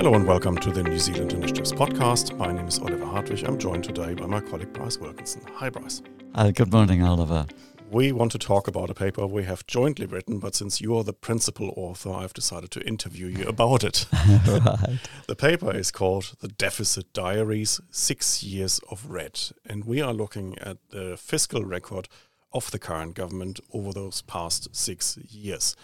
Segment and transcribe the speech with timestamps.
[0.00, 2.34] Hello and welcome to the New Zealand Initiatives podcast.
[2.38, 3.42] My name is Oliver Hartwich.
[3.42, 5.42] I'm joined today by my colleague Bryce Wilkinson.
[5.56, 6.00] Hi, Bryce.
[6.34, 7.44] Uh, good morning, Oliver.
[7.90, 11.12] We want to talk about a paper we have jointly written, but since you're the
[11.12, 14.06] principal author, I've decided to interview you about it.
[14.48, 14.98] right.
[15.26, 20.58] The paper is called The Deficit Diaries Six Years of Red, and we are looking
[20.60, 22.08] at the fiscal record
[22.54, 25.76] of the current government over those past six years.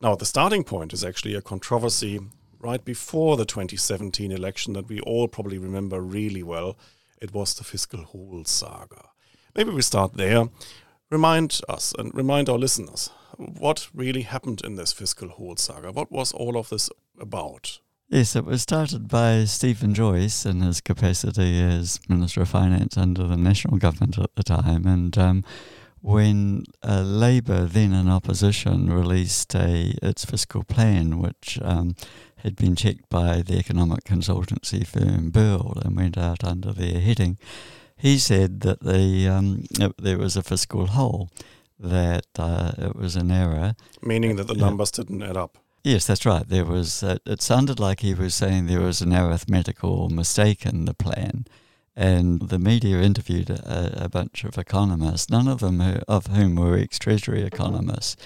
[0.00, 2.20] Now, the starting point is actually a controversy
[2.60, 6.76] right before the 2017 election that we all probably remember really well.
[7.20, 9.08] It was the fiscal hole saga.
[9.54, 10.48] Maybe we start there.
[11.10, 15.90] Remind us and remind our listeners what really happened in this fiscal hole saga.
[15.90, 17.80] What was all of this about?
[18.08, 23.24] Yes, it was started by Steven Joyce in his capacity as Minister of Finance under
[23.26, 24.84] the national government at the time.
[24.86, 25.44] And um,
[26.02, 31.94] when uh, Labour, then in opposition, released a its fiscal plan, which um,
[32.36, 37.38] had been checked by the economic consultancy firm BERL and went out under their heading,
[37.96, 41.30] he said that the um, it, there was a fiscal hole,
[41.78, 43.74] that uh, it was an error.
[44.02, 45.58] Meaning that the numbers didn't add up.
[45.82, 46.46] Yes, that's right.
[46.46, 47.02] There was.
[47.02, 51.46] Uh, it sounded like he was saying there was an arithmetical mistake in the plan,
[52.00, 56.56] and the media interviewed a, a bunch of economists, none of them who, of whom
[56.56, 58.16] were ex-treasury economists,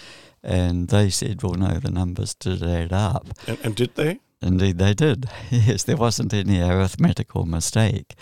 [0.45, 4.21] and they said, "Well, no, the numbers did add up." And, and did they?
[4.41, 5.29] Indeed, they did.
[5.51, 8.15] Yes, there wasn't any arithmetical mistake.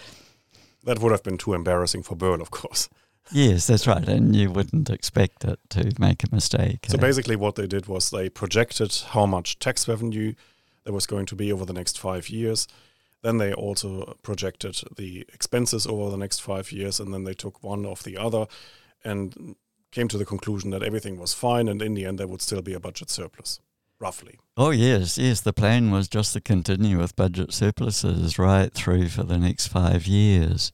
[0.85, 2.89] That would have been too embarrassing for BERL, of course.
[3.31, 6.87] Yes, that's right, and you wouldn't expect it to make a mistake.
[6.89, 10.35] So uh, basically, what they did was they projected how much tax revenue
[10.85, 12.67] there was going to be over the next five years.
[13.23, 17.63] Then they also projected the expenses over the next five years, and then they took
[17.63, 18.47] one of the other
[19.05, 19.57] and
[19.93, 22.63] came to the conclusion that everything was fine, and in the end, there would still
[22.63, 23.61] be a budget surplus,
[24.01, 24.39] roughly.
[24.57, 25.41] Oh yes, yes.
[25.41, 30.07] The plan was just to continue with budget surpluses right through for the next five
[30.07, 30.73] years.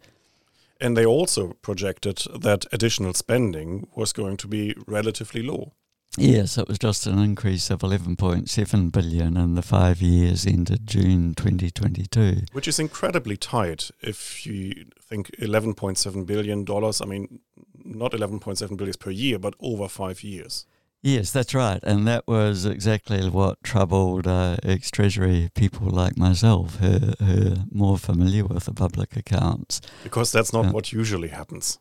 [0.80, 5.72] And they also projected that additional spending was going to be relatively low.
[6.16, 11.34] Yes, it was just an increase of 11.7 billion in the five years ended June
[11.34, 12.44] 2022.
[12.52, 16.64] Which is incredibly tight if you think $11.7 billion.
[16.68, 17.40] I mean,
[17.84, 20.66] not 11.7 billion per year, but over five years.
[21.02, 21.78] Yes, that's right.
[21.84, 27.56] And that was exactly what troubled uh, ex Treasury people like myself, who, who are
[27.70, 29.80] more familiar with the public accounts.
[30.02, 30.70] Because that's not Yeah.
[30.72, 31.78] what usually happens.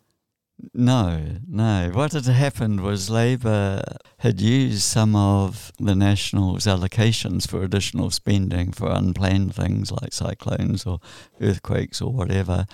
[0.74, 1.92] No, no.
[1.94, 3.84] What had happened was Labor
[4.20, 10.86] had used some of the National's allocations for additional spending for unplanned things like cyclones
[10.86, 11.00] or
[11.40, 12.66] earthquakes or whatever,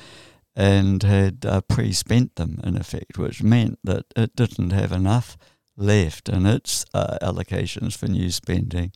[0.55, 5.37] and had uh, pre spent them in effect, which meant that it didn't have enough
[5.75, 8.93] left in its uh, allocations for new spending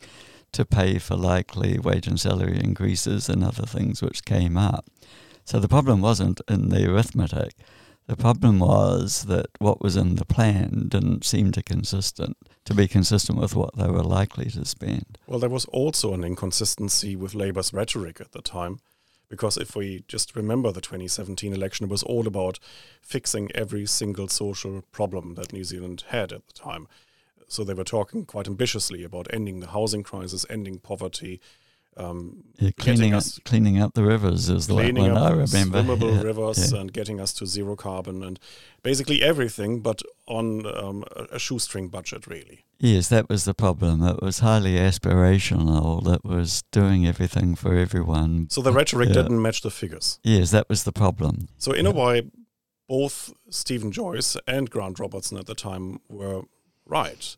[0.54, 4.86] to pay for likely wage and salary increases and other things which came up.
[5.44, 7.54] So the problem wasn't in the arithmetic.
[8.08, 12.88] The problem was that what was in the plan didn't seem to consistent to be
[12.88, 15.18] consistent with what they were likely to spend.
[15.28, 18.80] Well, there was also an inconsistency with Labour's rhetoric at the time.
[19.30, 22.60] Because if we just remember the 2017 election, it was all about
[23.02, 26.88] fixing every single social problem that New Zealand had at the time.
[27.50, 31.42] So they were talking quite ambitiously about ending the housing crisis, ending poverty,
[31.98, 35.84] um, Yeah, cleaning up, cleaning up the rivers is the one I remember.
[35.84, 36.80] swimmable Yeah, rivers yeah.
[36.80, 38.40] and getting us to zero carbon and
[38.84, 42.66] basically everything, but on um, a shoestring budget, really.
[42.80, 44.04] Yes, that was the problem.
[44.04, 46.04] It was highly aspirational.
[46.04, 48.50] That was doing everything for everyone.
[48.50, 50.20] So the rhetoric didn't match the figures.
[50.24, 51.48] Yes, that was the problem.
[51.58, 52.30] So in a way,
[52.88, 56.44] both Steven Joyce and Grant Robertson at the time were
[56.86, 57.36] right.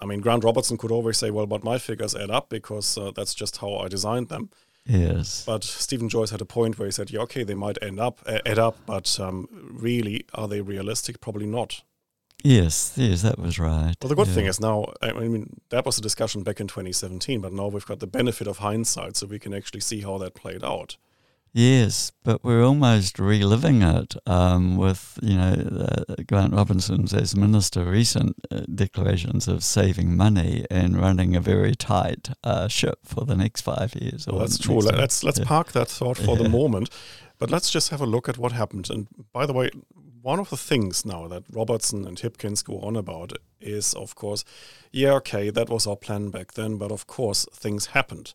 [0.00, 3.12] I mean, Grant Robertson could always say, "Well, but my figures add up because uh,
[3.14, 4.50] that's just how I designed them."
[4.84, 5.44] Yes.
[5.44, 8.20] But Steven Joyce had a point where he said, "Yeah, okay, they might end up
[8.26, 11.20] uh, add up, but um, really, are they realistic?
[11.20, 11.82] Probably not."
[12.44, 13.94] Yes, yes, that was right.
[14.00, 14.34] Well, the good yeah.
[14.34, 17.86] thing is now, I mean, that was a discussion back in 2017, but now we've
[17.86, 20.96] got the benefit of hindsight, so we can actually see how that played out.
[21.52, 25.54] Yes, but we're almost reliving it um, with, you know,
[25.88, 31.74] uh, Grant Robertson's, as minister, recent uh, declarations of saving money and running a very
[31.74, 34.26] tight uh, ship for the next five years.
[34.26, 34.80] Well, or that's true.
[34.80, 35.46] let's let's Yeah.
[35.46, 36.90] park that thought for the moment,
[37.38, 38.90] but let's just have a look at what happened.
[38.90, 39.70] And by the way,
[40.20, 43.32] one of the things now that Robertson and Hipkins go on about
[43.62, 44.44] is, of course,
[44.92, 48.34] yeah, okay, that was our plan back then, but of course things happened.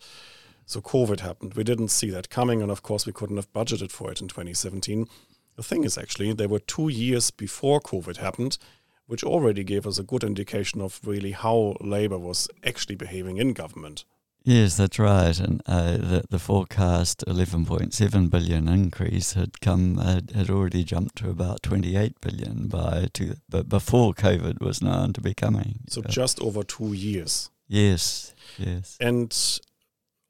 [0.65, 1.55] So COVID happened.
[1.55, 4.27] We didn't see that coming, and of course we couldn't have budgeted for it in
[4.27, 5.07] 2017.
[5.55, 8.57] The thing is, actually, there were two years before COVID happened,
[9.05, 13.53] which already gave us a good indication of really how Labour was actually behaving in
[13.53, 14.05] government.
[14.43, 15.37] Yes, that's right.
[15.39, 21.29] And uh, the, the forecast 11.7 billion increase had come had, had already jumped to
[21.29, 25.81] about 28 billion by two, but before COVID was known to be coming.
[25.89, 27.51] So uh, just over two years.
[27.67, 28.97] Yes, yes.
[28.99, 29.31] And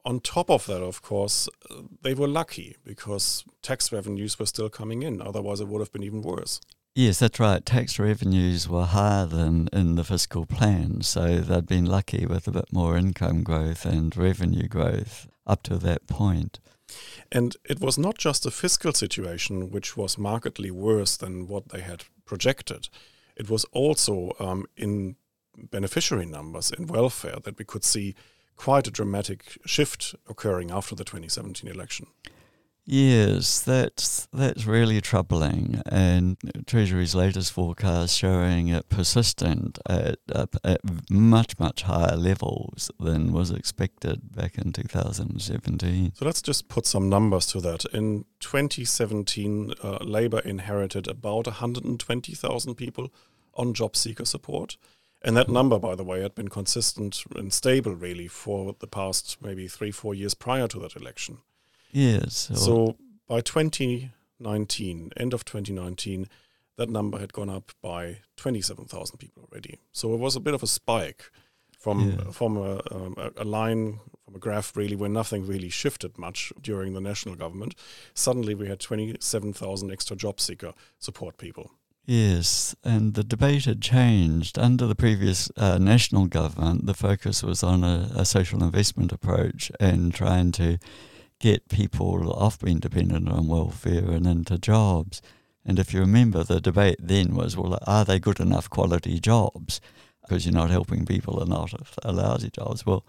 [0.05, 1.47] on top of that, of course,
[2.01, 5.21] they were lucky because tax revenues were still coming in.
[5.21, 6.59] Otherwise, it would have been even worse.
[6.93, 7.65] Yes, that's right.
[7.65, 12.51] Tax revenues were higher than in the fiscal plan, so they'd been lucky with a
[12.51, 16.59] bit more income growth and revenue growth up to that point.
[17.31, 21.79] And it was not just a fiscal situation which was markedly worse than what they
[21.79, 22.89] had projected.
[23.37, 25.15] It was also um, in
[25.55, 28.15] beneficiary numbers in welfare that we could see
[28.55, 32.07] quite a dramatic shift occurring after the 2017 election.
[32.83, 40.17] Yes, that's that's really troubling, and Treasury's latest forecast showing it persistent at,
[40.63, 46.13] at much much higher levels than was expected back in 2017.
[46.15, 47.85] So let's just put some numbers to that.
[47.93, 53.13] In 2017, uh, Labour inherited about 120,000 people
[53.53, 54.77] on job seeker support.
[55.23, 59.37] And that number, by the way, had been consistent and stable really for the past
[59.41, 61.39] maybe three, four years prior to that election.
[61.91, 62.49] Yes.
[62.55, 62.95] So
[63.27, 66.27] by 2019, end of 2019,
[66.77, 69.77] that number had gone up by 27,000 people already.
[69.91, 71.29] So it was a bit of a spike
[71.77, 72.31] from yeah.
[72.31, 76.93] from a, um, a, line from a graph really where nothing really shifted much during
[76.93, 77.75] the national government.
[78.13, 81.71] Suddenly we had 27,000 extra job seeker support people.
[82.05, 84.57] Yes, and the debate had changed.
[84.57, 89.71] Under the previous uh, national government, the focus was on a, a, social investment approach
[89.79, 90.79] and trying to
[91.39, 95.21] get people off being dependent on welfare and into jobs.
[95.63, 99.79] And if you remember, the debate then was well, are they good enough quality jobs?
[100.23, 101.71] Because you're not helping people and not
[102.03, 102.83] lousy jobs.
[102.83, 103.05] Well,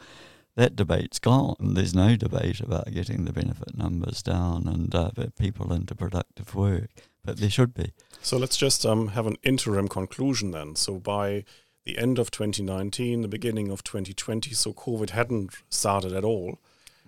[0.55, 1.56] that debate's gone.
[1.75, 6.91] There's no debate about getting the benefit numbers down and uh, people into productive work
[7.24, 7.92] but they should be.
[8.22, 10.76] So let's just um, have an interim conclusion then.
[10.76, 11.44] So by
[11.84, 16.58] the end of 2019, the beginning of 2020, so COVID hadn't started at all.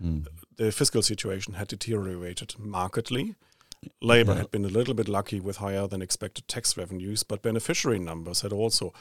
[0.03, 0.27] Mm.
[0.57, 3.37] The fiscal situation had deteriorated markedly.
[4.01, 4.39] Labour yeah.
[4.39, 8.41] had been a little bit lucky with higher than expected tax revenues, but beneficiary numbers
[8.41, 8.93] had also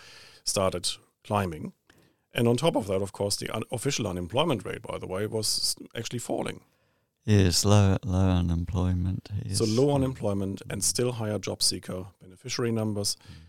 [0.44, 0.90] started
[1.24, 1.74] climbing.
[2.34, 5.26] And on top of that, of course, the un- official unemployment rate, by the way,
[5.28, 6.62] was actually falling.
[7.26, 9.30] Yes, low low unemployment.
[9.46, 9.60] Yes.
[9.60, 13.46] So low unemployment and still higher job seeker beneficiary numbers, mm.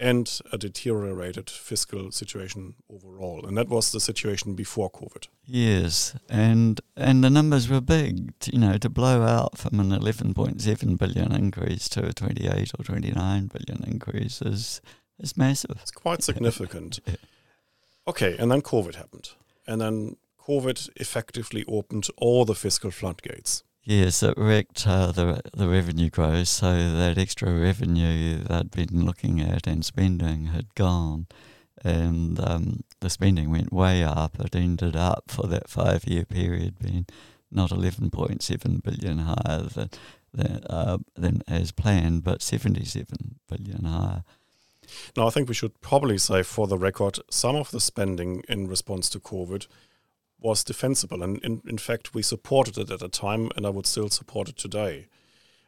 [0.00, 3.46] and a deteriorated fiscal situation overall.
[3.46, 5.28] And that was the situation before COVID.
[5.44, 8.32] Yes, and and the numbers were big.
[8.46, 13.50] You know, to blow out from an 11.7 billion increase to a 28 or 29
[13.52, 14.80] billion increase is
[15.20, 15.78] is massive.
[15.80, 16.98] It's quite significant.
[17.06, 17.14] yeah.
[18.08, 19.30] Okay, and then COVID happened,
[19.68, 20.16] and then
[20.46, 23.62] COVID effectively opened all the fiscal floodgates.
[23.84, 29.40] Yes, it wrecked uh, the the revenue growth, so that extra revenue they'd been looking
[29.40, 31.26] at and spending had gone,
[31.84, 34.38] and um, the spending went way up.
[34.38, 37.06] It ended up for that five year period being
[37.50, 39.90] not eleven point seven billion higher than
[40.32, 44.22] than, uh, than as planned, but seventy seven billion higher.
[45.16, 48.68] Now, I think we should probably say, for the record, some of the spending in
[48.68, 49.66] response to COVID
[50.42, 51.22] was defensible.
[51.22, 54.48] And in, in fact, we supported it at the time, and I would still support
[54.48, 55.06] it today.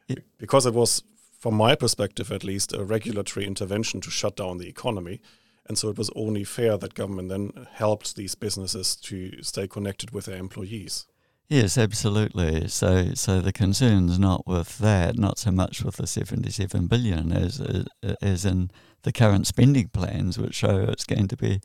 [0.07, 1.03] It, because it was,
[1.39, 5.21] from my perspective at least, a regulatory intervention to shut down the economy.
[5.67, 10.11] And so it was only fair that government then helped these businesses to stay connected
[10.11, 11.07] with their employees.
[11.47, 12.67] Yes, absolutely.
[12.67, 17.61] So, so the concern's not with that, not so much with the seventy-seven billion, as
[18.21, 18.71] as in
[19.03, 21.61] the current spending plans, which show it's going to be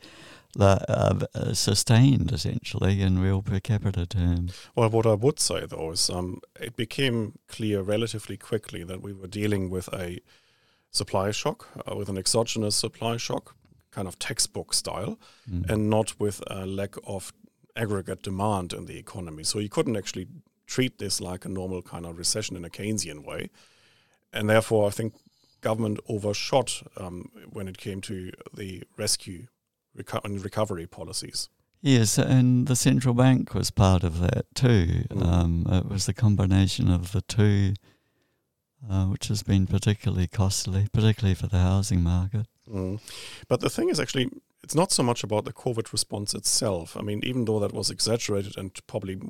[0.58, 4.68] uh, sustained essentially in real per capita terms.
[4.74, 9.14] Well, what I would say though is um, it became clear relatively quickly that we
[9.14, 10.20] were dealing with a
[10.90, 13.54] supply shock, uh, with an exogenous supply shock,
[13.90, 15.18] kind of textbook style,
[15.50, 15.70] mm.
[15.70, 17.32] and not with a lack of
[17.76, 19.44] aggregate demand in the economy.
[19.44, 20.28] So you couldn't actually
[20.66, 23.50] treat this like a normal kind of recession in a Keynesian way.
[24.32, 25.14] And therefore, I think
[25.60, 29.46] government overshot um, when it came to the rescue
[29.96, 31.48] reco- and recovery policies.
[31.82, 35.04] Yes, and the central bank was part of that too.
[35.10, 35.26] Mm.
[35.26, 37.74] Um, it was the combination of the two,
[38.88, 42.46] uh, which has been particularly costly, particularly for the housing market.
[42.68, 43.00] Mm.
[43.48, 44.30] But the thing is, actually,
[44.62, 46.96] it's not so much about the COVID response itself.
[46.96, 49.20] I mean, even though that was exaggerated and probably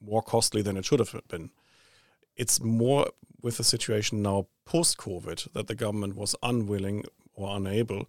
[0.00, 1.50] more costly than it should have been,
[2.36, 3.08] it's more
[3.42, 7.04] with the situation now post COVID that the government was unwilling
[7.34, 8.08] or unable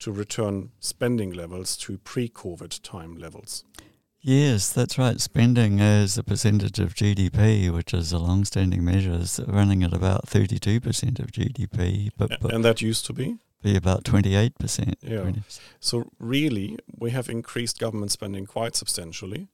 [0.00, 3.64] to return spending levels to pre-COVID time levels.
[4.20, 5.20] Yes, that's right.
[5.20, 10.26] Spending as a percentage of GDP, which is a long-standing measure, is running at about
[10.26, 12.10] 32% of GDP.
[12.16, 13.38] But, but and that used to be?
[13.62, 14.94] Be about 28%.
[15.02, 15.18] Yeah.
[15.18, 15.60] 20%.
[15.80, 19.48] So really, we have increased government spending quite substantially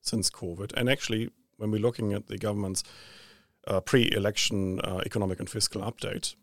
[0.00, 0.72] since COVID.
[0.74, 2.82] And actually, when we're looking at the government's
[3.66, 6.34] uh, pre-election uh, economic and fiscal update,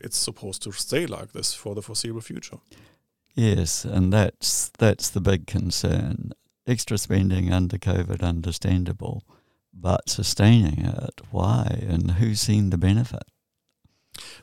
[0.00, 2.58] it's supposed to stay like this for the foreseeable future.
[3.34, 6.32] Yes, and that's that's the big concern.
[6.66, 9.24] Extra spending under COVID, understandable,
[9.72, 13.24] but sustaining it, why, and who's seen the benefit?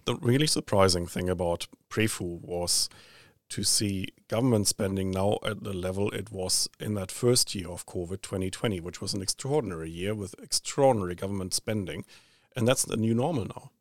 [0.05, 2.89] The really surprising thing about PREFU was
[3.49, 7.85] to see government spending now at the level it was in that first year of
[7.85, 12.05] COVID 2020, which was an extraordinary year with extraordinary government spending.
[12.55, 13.71] And that's the new normal now.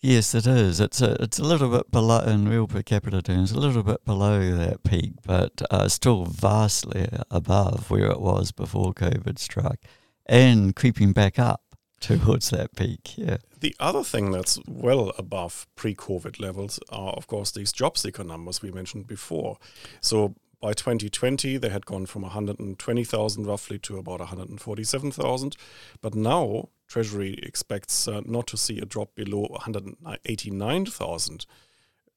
[0.00, 0.80] Yes, it is.
[0.80, 4.04] It's a it's a little bit below in real per capita terms, a little bit
[4.04, 9.78] below that peak, but uh, still vastly above where it was before COVID struck,
[10.26, 11.62] and creeping back up
[12.00, 13.16] towards that peak.
[13.16, 13.36] Yeah.
[13.62, 18.60] The other thing that's well above pre-COVID levels are, of course, these job seeker numbers
[18.60, 19.58] we mentioned before.
[20.00, 25.56] So by 2020, they had gone from 120,000 roughly to about 147,000.
[26.00, 31.46] But now, Treasury expects uh, not to see a drop below 189,000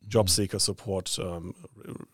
[0.08, 0.32] job mm-hmm.
[0.32, 1.54] seeker support um,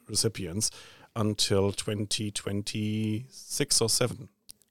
[0.09, 0.71] recipients
[1.15, 4.27] until 2026 or 7.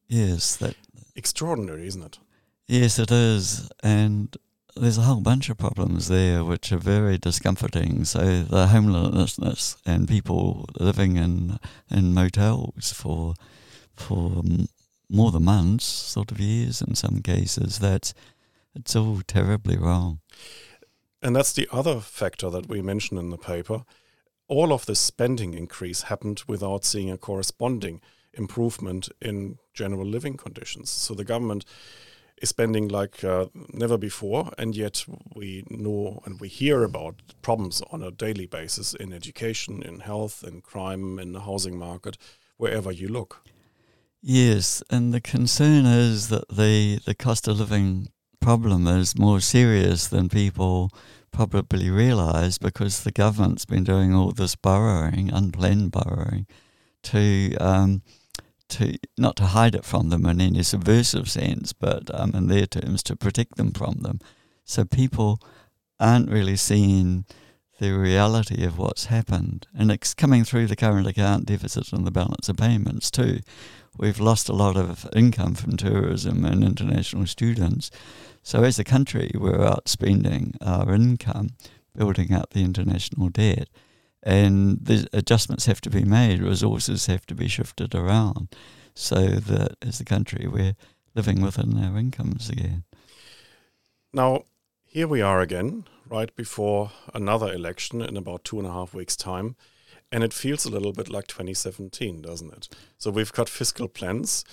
[0.06, 0.76] Yes, that
[1.16, 2.18] extraordinary, isn't it?
[2.66, 4.36] Yes, it is, and
[4.76, 8.04] there's a whole bunch of problems there which are very discomforting.
[8.04, 11.58] So the homelessness and people living in
[11.90, 13.34] in motels for
[13.96, 14.42] for
[15.08, 17.78] more than months, sort of years in some cases.
[17.78, 18.14] That's
[18.74, 20.20] it's all terribly wrong.
[21.22, 23.84] And that's the other factor that we mention in the paper.
[24.48, 28.00] All of this spending increase happened without seeing a corresponding
[28.32, 30.90] improvement in general living conditions.
[30.90, 31.64] So the government
[32.40, 35.04] is spending like uh, never before, and yet
[35.34, 40.42] we know and we hear about problems on a daily basis in education, in health,
[40.46, 42.16] in crime, in the housing market,
[42.56, 43.42] wherever you look.
[44.22, 48.08] Yes, and the concern is that the, the cost of living
[48.40, 50.90] problem is more serious than people
[51.30, 56.46] probably realize because the government's been doing all this borrowing, unplanned borrowing,
[57.02, 58.02] to um,
[58.70, 62.66] to not to hide it from them in any subversive sense, but um, in their
[62.66, 64.20] terms to protect them from them.
[64.64, 65.40] So people
[65.98, 67.24] aren't really seeing
[67.78, 72.10] the reality of what's happened, and it's coming through the current account deficit and the
[72.10, 73.40] balance of payments too.
[73.98, 77.90] We've lost a lot of income from tourism and international students.
[78.42, 81.50] So as a country, we're outspending our income,
[81.96, 83.68] building up the international debt
[84.22, 88.48] and the adjustments have to be made, resources have to be shifted around
[88.94, 90.74] so that as a country we're
[91.14, 92.84] living within our incomes again.
[94.12, 94.44] Now,
[94.84, 99.16] here we are again, right before another election in about two and a half weeks'
[99.16, 99.56] time.
[100.12, 102.68] And it feels a little bit like 2017, doesn't it?
[102.98, 104.44] So we've got fiscal plans,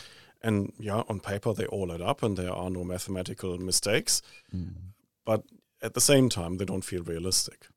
[0.44, 4.22] and yeah, on paper they all add up and there are no mathematical mistakes.
[4.56, 4.74] Mm.
[5.26, 5.44] But
[5.82, 7.68] at the same time, they don't feel realistic.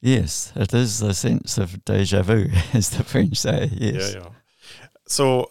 [0.00, 3.70] Yes, it is the sense of deja vu, as the French say.
[3.72, 4.14] Yes.
[4.14, 4.28] Yeah, yeah.
[5.06, 5.50] So,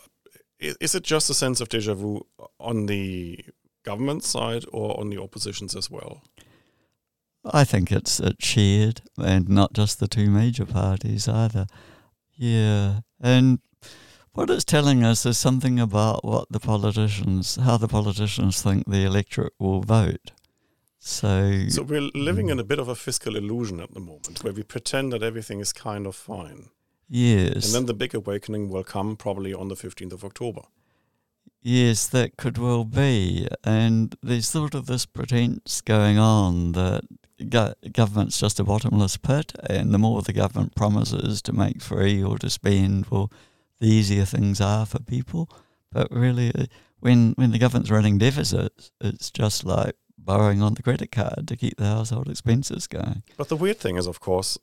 [0.60, 2.26] is it just a sense of deja vu
[2.60, 3.46] on the
[3.84, 6.24] government side or on the oppositions as well?
[7.46, 11.68] I think it's, it's shared, and not just the two major parties either.
[12.36, 13.60] Yeah, and
[14.34, 19.04] what it's telling us is something about what the politicians, how the politicians think the
[19.04, 20.32] electorate will vote.
[21.02, 22.52] So, so we're living mm.
[22.52, 25.62] in a bit of a fiscal illusion at the moment, where we pretend that everything
[25.62, 26.70] is kind of fine.
[27.08, 30.62] Yes, and then the big awakening will come probably on the fifteenth of October.
[31.62, 37.04] Yes, that could well be, and there's sort of this pretense going on that
[37.50, 42.22] go- government's just a bottomless pit, and the more the government promises to make free
[42.22, 43.32] or to spend, well,
[43.80, 45.50] the easier things are for people.
[45.92, 46.66] But really, uh,
[47.00, 49.96] when when the government's running deficits, it's just like
[50.26, 53.24] borrowing on the credit card to keep the household expenses going.
[53.38, 54.58] But the weird thing is, of course,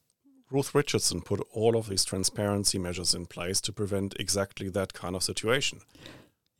[0.50, 5.16] Ruth Richardson put all of these transparency measures in place to prevent exactly that kind
[5.16, 5.80] of situation.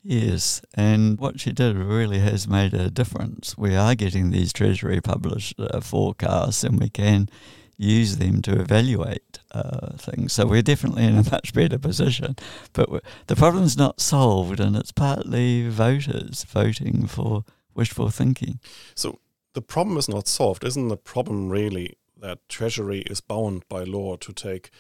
[0.03, 3.59] Yes, and what she did really has made a difference.
[3.59, 7.29] We are getting these Treasury published uh, forecasts and we can
[7.76, 10.33] use them to evaluate uh, things.
[10.33, 12.37] So we're definitely in a much better position.
[12.73, 17.45] But the problem's not solved, and it's partly voters voting for
[17.76, 18.61] wishful thinking.
[18.95, 19.18] So
[19.54, 20.64] the problem is not solved.
[20.64, 24.71] Isn't the problem really that Treasury is bound by law to take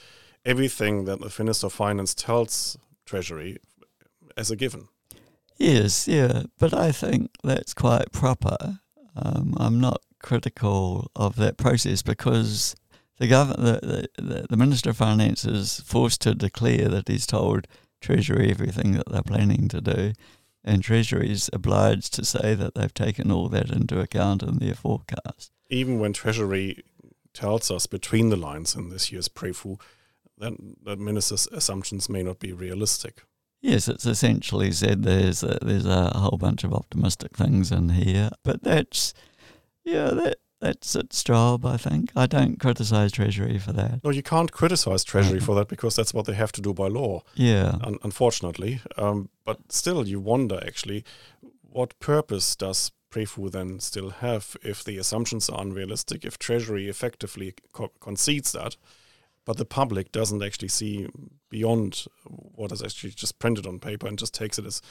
[0.44, 3.58] everything that the Minister of Finance tells Treasury
[4.36, 4.88] as a given?
[5.58, 8.80] Yes, yeah, but I think that's quite proper.
[9.14, 12.74] Um, I'm not critical of that process because
[13.18, 17.66] the, gov- the, the, the Minister of Finance is forced to declare that he's told
[18.00, 20.12] Treasury everything that they're planning to do,
[20.66, 24.74] and Treasury is obliged to say that they've taken all that into account in their
[24.74, 25.52] forecast.
[25.70, 26.82] Even when Treasury
[27.32, 29.80] tells us between the lines in this year's PREFU
[30.38, 33.22] that the minister's assumptions may not be realistic.
[33.62, 38.30] Yes, it's essentially said there's a, there's a whole bunch of optimistic things in here,
[38.42, 39.14] but that's
[39.84, 41.64] yeah that that's its job.
[41.66, 44.02] I think I don't criticise Treasury for that.
[44.04, 46.88] No, you can't criticise Treasury for that because that's what they have to do by
[46.88, 47.22] law.
[47.34, 51.04] Yeah, un- unfortunately, um, but still, you wonder actually
[51.62, 56.24] what purpose does Prefu then still have if the assumptions are unrealistic?
[56.24, 58.76] If Treasury effectively co- concedes that
[59.46, 61.08] but the public doesn't actually see
[61.48, 64.82] beyond what is actually just printed on paper and just takes it as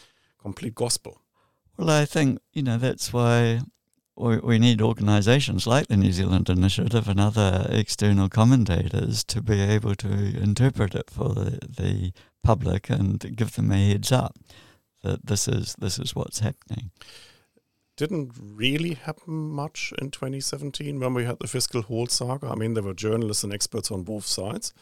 [0.41, 1.21] complete gospel.
[1.77, 3.59] Well, I think you know that's why
[4.17, 9.61] we, we need organisations like the New Zealand Initiative and other external commentators to be
[9.61, 14.37] able to interpret it for the, the public and give them a heads up
[15.03, 16.91] that this is this is what's happening
[17.97, 22.47] didn't really happen much in 2017 when we had the fiscal hole saga.
[22.47, 24.73] I mean, there were journalists and experts on both sides.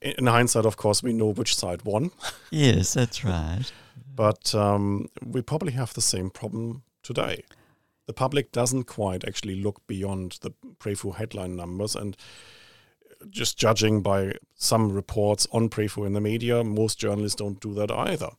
[0.00, 2.10] In hindsight, of course, we know which side won.
[2.50, 3.64] Yes, that's right.
[4.14, 7.44] but um, we probably have the same problem today.
[8.06, 12.16] The public doesn't quite actually look beyond the Prefu headline numbers and
[13.30, 17.90] just judging by some reports on Prefu in the media, most journalists don't do that
[17.90, 18.30] either.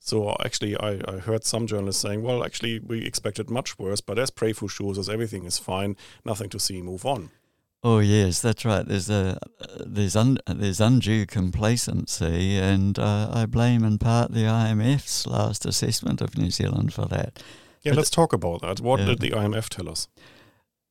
[0.00, 4.18] So actually, I, I heard some journalists saying, well, actually, we expected much worse, but
[4.18, 7.30] as Prefu shows us, everything is fine, nothing to see, move on.
[7.82, 8.86] Oh yes, that's right.
[8.86, 9.38] There's a
[9.78, 16.20] there's un, there's undue complacency, and uh, I blame in part the IMF's last assessment
[16.20, 17.40] of New Zealand for that.
[17.86, 18.80] Yeah, let's talk about that.
[18.80, 19.06] What yeah.
[19.06, 20.08] did the IMF tell us?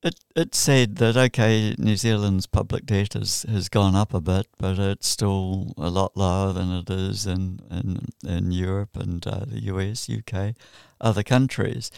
[0.02, 4.48] It it said that okay, New Zealand's public debt has, has gone up a bit,
[4.58, 9.44] but it's still a lot lower than it is in in, in Europe and uh,
[9.46, 10.54] the US, UK,
[11.02, 11.92] other countries,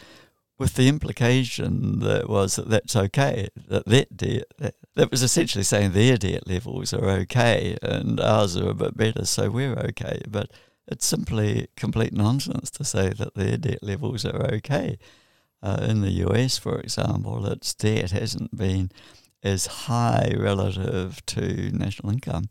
[0.57, 5.63] with the implication that was that that's okay, that that debt that, that was essentially
[5.63, 10.21] saying their debt levels are okay and ours are a bit better, so we're okay,
[10.27, 10.49] but.
[10.88, 14.97] It's simply complete nonsense to say that their debt levels are okay.
[15.62, 18.91] Uh, in the US, for example, its debt hasn't been
[19.43, 22.45] as high relative to national income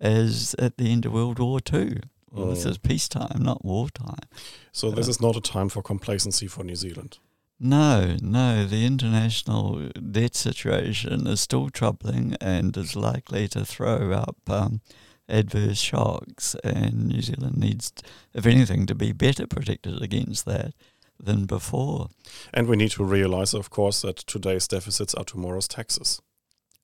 [0.00, 2.00] as at the end of World War II.
[2.30, 2.70] Well, this mm.
[2.70, 4.28] is peacetime, not wartime.
[4.70, 7.18] So this uh, is not a time for complacency for New Zealand.
[7.58, 8.66] No, no.
[8.66, 14.80] The international debt situation is still troubling and is likely to throw up um,
[15.28, 16.54] adverse shocks.
[16.64, 17.92] And New Zealand needs,
[18.34, 20.74] if anything, to be better protected against that
[21.20, 22.10] than before.
[22.54, 26.22] And we need to realize, of course, that today's deficits are tomorrow's taxes.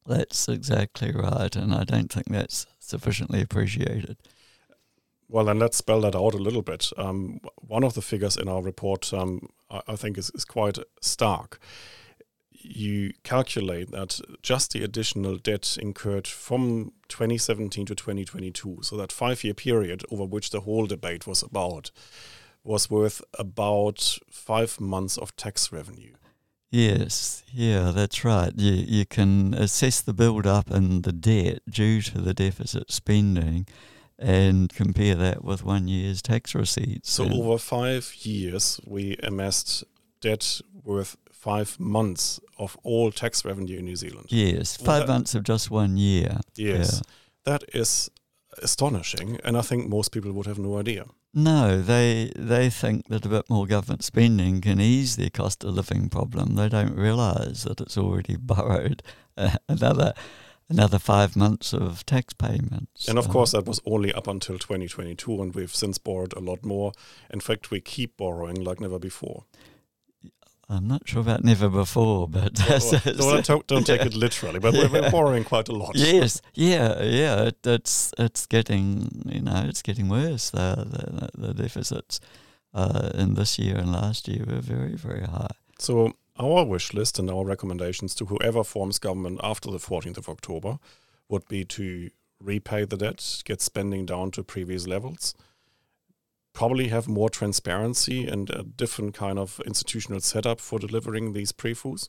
[0.07, 4.19] That's exactly right, and I don't think that's sufficiently appreciated.
[5.29, 6.91] Well, then let's spell that out a little bit.
[6.99, 10.79] Um, one of the figures in our report, um, I, I, think, is, is quite
[11.01, 11.59] stark.
[12.65, 19.45] You calculate that just the additional debt incurred from 2017 to 2022, so that five
[19.45, 21.91] year period over which the whole debate was about,
[22.63, 26.15] was worth about five months of tax revenue.
[26.71, 28.53] Yes, yeah, that's right.
[28.57, 33.67] You you can assess the build up and the debt due to the deficit spending
[34.19, 37.11] and compare that with one year's tax receipts.
[37.11, 39.85] So over five years we amassed
[40.21, 44.27] debt worth five months of all tax revenue in New Zealand.
[44.31, 46.41] Yes, five months of just one year.
[46.57, 46.95] Yes.
[46.95, 47.01] Yeah.
[47.45, 48.11] That is
[48.63, 51.05] astonishing and I think most people would have no idea.
[51.35, 55.75] No, they they think that a bit more government spending can ease their cost of
[55.75, 56.55] living problem.
[56.55, 59.03] They don't realise that it's already borrowed
[59.37, 60.15] uh, another
[60.71, 63.09] another five months of tax payments.
[63.09, 66.65] And of course, that was only up until 2022, and we've since borrowed a lot
[66.65, 66.93] more.
[67.31, 69.45] In fact, we keep borrowing like never before.
[70.69, 72.59] I'm not sure about never before, but
[73.19, 74.59] well, don't, don't take it literally.
[74.59, 74.89] But yeah.
[74.91, 75.95] we're, borrowing quite a lot.
[75.95, 77.43] Yes, yeah, yeah.
[77.45, 80.51] It, it's it's getting you know it's getting worse.
[80.51, 82.21] The the, the deficits
[82.73, 85.55] uh, in this year and last year were very very high.
[85.79, 90.29] So our wish list and our recommendations to whoever forms government after the 14th of
[90.29, 90.79] October
[91.29, 95.35] would be to repay the debt, get spending down to previous levels
[96.55, 102.09] probably have more transparency and a different kind of institutional setup for delivering these prefus.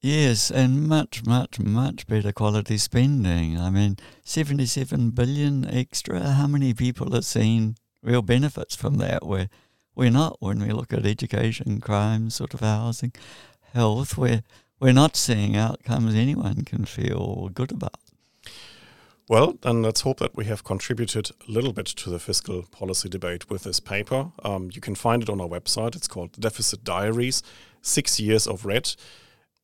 [0.00, 3.58] Yes, and much, much, much better quality spending.
[3.58, 6.20] I mean, 77 billion extra.
[6.20, 9.24] How many people are seeing real benefits from that?
[9.24, 9.48] Where
[9.94, 13.12] we're not when we look at education, crime, sort of housing,
[13.74, 14.18] health.
[14.18, 14.42] We're
[14.80, 18.01] we're not seeing outcomes anyone can feel good about.
[19.32, 23.08] Well, then let's hope that we have contributed a little bit to the fiscal policy
[23.08, 24.30] debate with this paper.
[24.44, 25.96] Um, you can find it on our website.
[25.96, 27.42] It's called Deficit Diaries
[27.80, 28.94] Six Years of Red.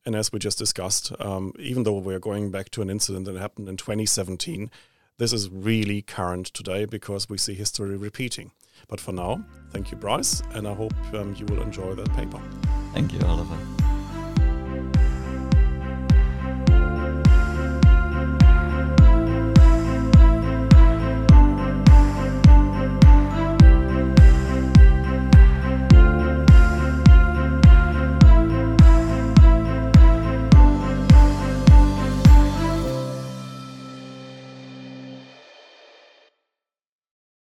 [0.07, 3.37] And as we just discussed, um, even though we're going back to an incident that
[3.37, 4.71] happened in 2017,
[5.19, 8.53] this is really current today because we see history repeating.
[8.89, 12.41] But for now, thank you, Bryce, and I hope um, you will enjoy that paper.
[12.95, 13.59] Thank you, Oliver.